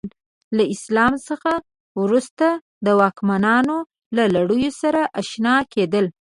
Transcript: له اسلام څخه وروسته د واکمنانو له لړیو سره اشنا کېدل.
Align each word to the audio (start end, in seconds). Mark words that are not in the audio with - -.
له 0.57 0.63
اسلام 0.75 1.13
څخه 1.29 1.51
وروسته 2.01 2.47
د 2.85 2.87
واکمنانو 2.99 3.77
له 4.15 4.23
لړیو 4.35 4.71
سره 4.81 5.01
اشنا 5.21 5.55
کېدل. 5.73 6.05